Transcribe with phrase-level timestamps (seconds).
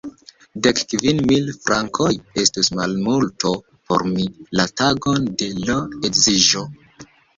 [0.67, 2.07] Dek kvin mil frankoj
[2.43, 3.51] estus malmulto
[3.91, 4.25] por mi,
[4.61, 5.77] la tagon de l'
[6.11, 6.65] edziĝo.